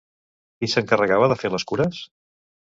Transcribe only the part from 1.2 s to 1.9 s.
de fer les